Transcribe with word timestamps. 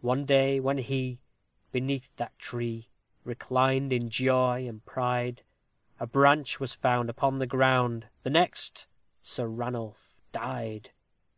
One 0.00 0.24
day, 0.24 0.58
when 0.58 0.78
he, 0.78 1.18
beneath 1.70 2.16
that 2.16 2.38
tree, 2.38 2.88
reclined 3.24 3.92
in 3.92 4.08
joy 4.08 4.66
and 4.66 4.82
pride, 4.86 5.42
A 5.98 6.06
branch 6.06 6.58
was 6.58 6.72
found 6.72 7.10
upon 7.10 7.40
the 7.40 7.46
ground 7.46 8.06
the 8.22 8.30
next, 8.30 8.86
Sir 9.20 9.48
Ranulph 9.48 10.14
died! 10.32 10.92